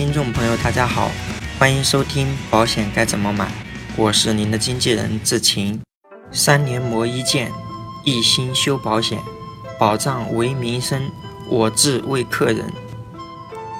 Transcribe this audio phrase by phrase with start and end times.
[0.00, 1.10] 听众朋友，大家好，
[1.58, 3.44] 欢迎收听《保险该怎么买》，
[3.96, 5.78] 我是您的经纪人志勤。
[6.32, 7.52] 三年磨一剑，
[8.02, 9.18] 一心修保险，
[9.78, 11.10] 保障为民生，
[11.50, 12.64] 我志为客人。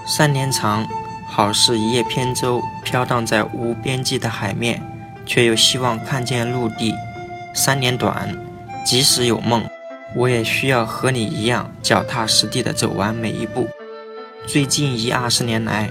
[0.07, 0.87] 三年长，
[1.27, 4.83] 好似一叶扁舟，飘荡在无边际的海面，
[5.25, 6.95] 却又希望看见陆地。
[7.55, 8.37] 三年短，
[8.85, 9.65] 即使有梦，
[10.15, 13.71] 我也需要和你一样，脚踏实地的走完每一步。
[14.47, 15.91] 最近一二十年来，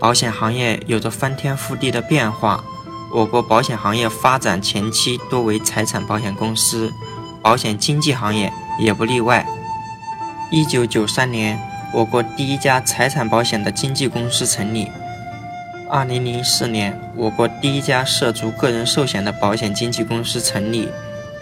[0.00, 2.62] 保险行业有着翻天覆地的变化。
[3.12, 6.92] 我国保险行业发展前期多为财产保险公司，
[7.42, 9.44] 保险经纪行业也不例外。
[10.50, 11.58] 一九九三年，
[11.92, 14.88] 我国第一家财产保险的经纪公司成立。
[15.90, 20.88] 二零零四年，我国第一家涉足个人寿险的保险经纪公司成立。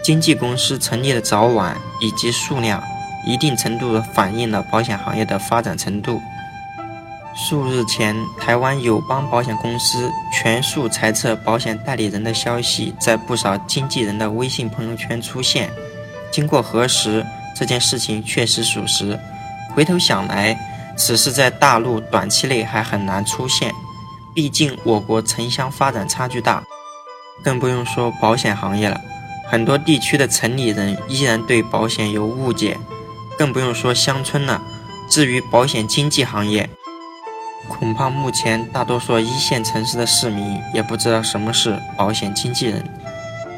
[0.01, 2.81] 经纪公司成立的早晚以及数量，
[3.25, 6.21] 一定程度地反映了保险行业的发展程度。
[7.37, 15.69] 数日前，台湾友邦保险公司全数裁撤保险代理人的消息在不少经纪人的微信朋友圈出现。
[16.31, 17.23] 经过核实，
[17.55, 19.19] 这件事情确实属实。
[19.75, 20.57] 回头想来，
[20.97, 23.71] 此事在大陆短期内还很难出现，
[24.33, 26.63] 毕竟我国城乡发展差距大，
[27.43, 28.99] 更不用说保险行业了。
[29.47, 32.79] 很多地区的城里人依然对保险有误解，
[33.37, 34.59] 更不用说乡村了。
[35.07, 36.69] 至于保险经纪行业，
[37.67, 42.83] 恐怕目前大多数一线城市的市民也不知道什么是保险经纪人。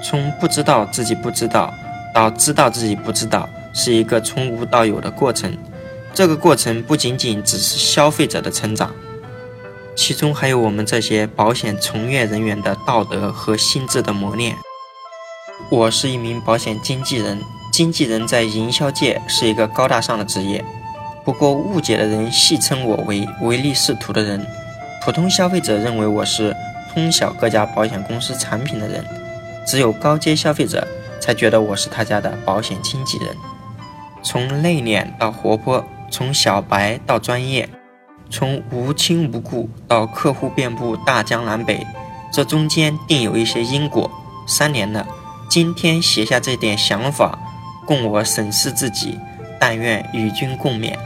[0.02, 1.74] 从不知道自己不知道
[2.14, 5.58] 到知道自己不知道，是一个从无到有的过程。
[6.14, 8.92] 这个过程不仅仅只是消费者的成长，
[9.96, 14.56] 其中还有我们这些保险从业人员的道德和心智的磨练。
[15.70, 17.40] 我是一名保险经纪人，
[17.72, 20.66] 经纪人在营销界是一个高大上的职业。
[21.24, 24.46] 不过，误解的人戏称我为唯利是图的人，
[25.04, 26.56] 普通消费者认为我是
[26.94, 29.06] 通晓各家保险公司产品的人，
[29.68, 30.88] 只有高阶消费者
[31.20, 33.36] 才觉得我是他家的保险经纪人。
[34.24, 37.70] 从内敛到活泼，从小白到专业，
[38.30, 41.86] 从无亲无故到客户遍布大江南北，
[42.34, 44.10] 这中间定有一些因果。
[44.48, 45.08] 三年了，
[45.50, 47.38] 今天写下这点想法，
[47.86, 49.20] 供我审视自己，
[49.60, 50.98] 但愿与君共勉。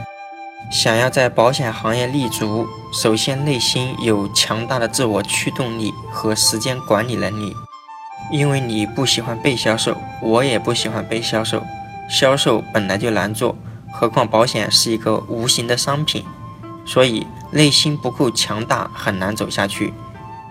[0.70, 7.54] 想要在保险行业立足，首先内心有强大的自我驱动力和时间管理能力。
[8.32, 11.62] 因为你不喜欢被销售，我也不喜欢被销售。
[12.08, 13.54] 销售本来就难做，
[13.92, 16.24] 何况保险是一个无形的商品，
[16.86, 19.92] 所以内心不够强大，很难走下去。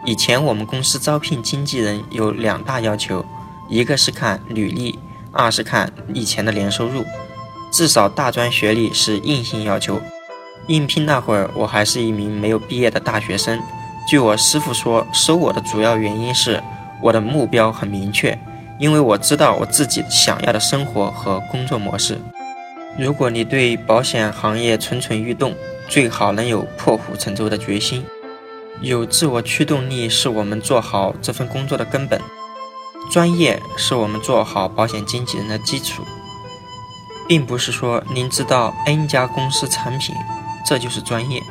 [0.05, 3.25] 以前我们公司招聘经纪人有两大要求，
[3.69, 4.99] 一个是看履历，
[5.31, 7.03] 二是看以前的年收入。
[7.73, 9.99] 至少大专学历是硬性要求。
[10.67, 13.59] 应聘那会儿，我还是一名没有毕业的大学生。
[14.07, 16.61] 据我师傅说，收我的主要原因是
[17.01, 18.37] 我的目标很明确，
[18.77, 22.21] 因为我知道我自己想要的生活和工作模式。
[22.95, 25.55] 如果你对保险行业蠢蠢欲动，
[25.89, 28.05] 最好能有破釜沉舟的决心。
[28.81, 32.21] 有自我驱动力是我们做好这份工作的根本，
[33.11, 36.03] 专业是我们做好保险经纪人的基础。
[37.27, 40.15] 并不是说您知道 N 家公司产品，
[40.65, 41.41] 这就是专业，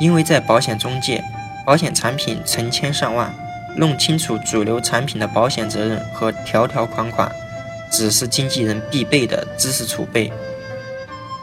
[0.00, 1.22] 因为在保险中介，
[1.66, 3.34] 保险产品成千上万，
[3.76, 7.30] 弄清楚主流产品的保险责任和条条款款，
[7.90, 10.32] 只是经纪人必备的知识储备。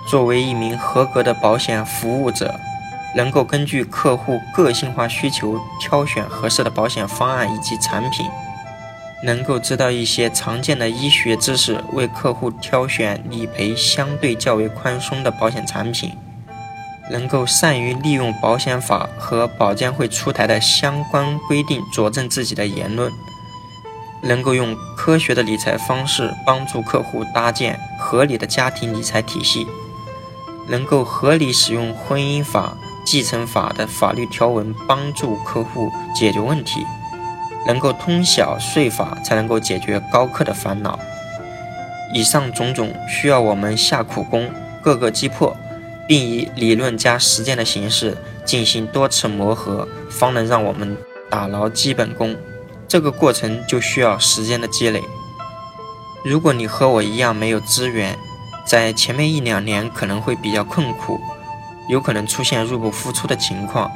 [0.10, 2.58] 作为一名合格的保险服务者，
[3.16, 8.26] 能够根据客户个性化需求挑选合适的保险方案以及产品。
[9.24, 16.12] 能够知道一些常见的医学知识，为客户挑选理赔相对较为宽松的保险产品；
[17.10, 23.10] 能够善于利用保险法和保监会出台的相关规定佐证自己的言论；
[24.22, 29.66] 能够用科学的理财方式帮助客户搭建合理的家庭理财体系；
[30.68, 36.86] 能够合理使用婚姻法、继承法的法律条文帮助客户解决问题。
[37.66, 41.00] 能够通晓税法，才能够解决高客的烦恼。
[42.14, 44.50] 以上种种需要我们下苦功，
[44.82, 45.58] 各个击破，
[46.08, 50.96] 并以理论加实践的形式进行多次磨合，方能让我们
[51.30, 52.36] 打牢基本功。
[52.88, 55.04] 这个过程就需要时间的积累。
[56.24, 58.18] 如果你和我一样没有资源，
[58.66, 61.20] 在前面一两年可能会比较困苦，
[61.90, 63.92] 有可能出现入不敷出的情况。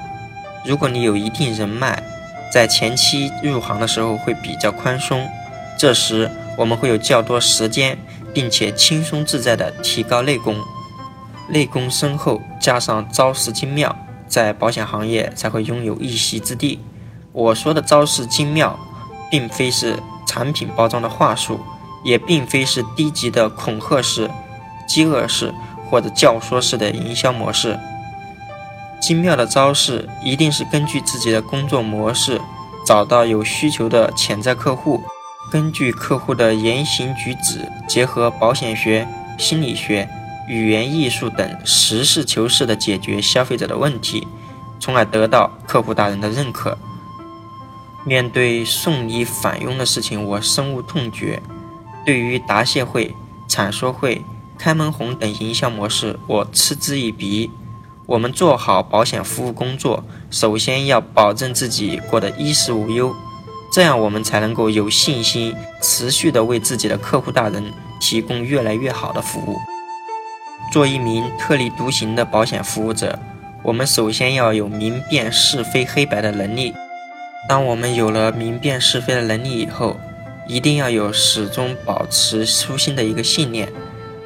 [0.66, 2.04] 如果你有一定人脉，
[2.52, 5.28] 在前期入行的时候会比较宽松，
[5.78, 7.98] 这时我们会有较多时间，
[8.34, 10.58] 并且轻松自在地提高内功。
[11.48, 13.96] 内功深厚，加上招式精妙，
[14.28, 16.80] 在保险行业才会拥有一席之地。
[17.32, 18.78] 我说的招式精妙，
[19.30, 21.60] 并非是产品包装的话术，
[22.04, 24.30] 也并非是低级的恐吓式、
[24.88, 25.54] 饥饿式
[25.90, 27.80] 或者教唆式的营销模式。
[29.02, 32.40] 精妙的招式一定是根据自己的工作模式，
[32.86, 35.02] 找到有需求的潜在客户，
[35.52, 39.08] 根据客户的言行举止，结合保险学、
[39.38, 40.08] 心理学。
[40.48, 44.28] 语言艺术等实事求是地解决消费者的问题，
[44.80, 46.78] 从而得到客户大人的认可。
[48.04, 51.40] 面对送礼返佣的事情，我深恶痛绝；
[52.06, 53.16] 对于答谢会、
[53.48, 54.24] 阐说会、
[54.58, 57.50] 开门红等营销模式，我嗤之以鼻。
[58.12, 63.16] 我们做好保险服务工作，首先要保证自己过得衣食无忧，
[63.72, 67.72] 这样我们才能够有信心持续地为自己的客户大人
[68.02, 69.56] 提供越来越好的服务。
[70.74, 73.18] 做一名特立独行的保险服务者，
[73.64, 76.74] 我们首先要有明辨是非黑白的能力。
[77.48, 79.96] 当我们有了明辨是非的能力以后，
[80.50, 83.72] 一定要有始终保持初心的一个信念，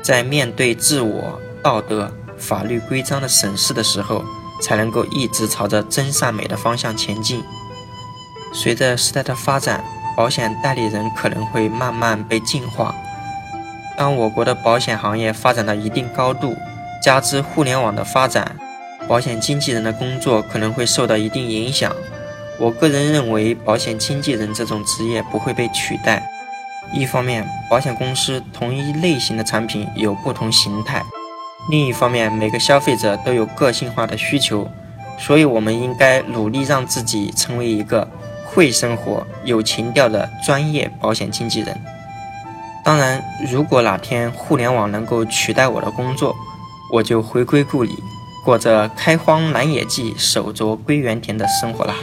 [0.01, 4.23] 在面对自我、道德、法律规章的审视的时候，
[4.61, 7.43] 才能够一直朝着真善美的方向前进。
[8.53, 9.83] 随着时代的发展，
[10.15, 12.95] 保险代理人可能会慢慢被净化。
[13.97, 16.55] 当我国的保险行业发展到一定高度，
[17.01, 18.55] 加之互联网的发展，
[19.07, 21.93] 保险经纪人的工作可能会受到一定影响。
[22.57, 26.25] 我个人认为，保险经纪人这种职业不会被取代。
[26.93, 31.01] 一方面，保险公司同一类型的产品有不同形态；
[31.69, 34.67] 另一方面，每个消费者都有个性化的需求，
[35.17, 38.07] 所以我们应该努力让自己成为一个
[38.45, 41.75] 会生活、有情调的专业保险经纪人。
[42.83, 46.35] 当然，如果哪天互联网能够取代我的工作，
[46.93, 47.97] 我就回归故里，
[48.45, 51.95] 过着开荒南野际、手镯归园田的生活啦。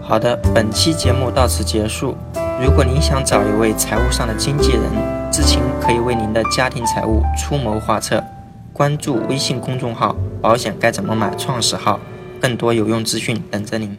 [0.00, 2.16] 好的，本期节目到此结束。
[2.58, 4.82] 如果您想找一位财务上的经纪人，
[5.30, 8.24] 志勤可以为您的家庭财务出谋划策。
[8.72, 12.00] 关注微信公众号“保险该怎么买”创始号，
[12.40, 13.96] 更多有用资讯等着您。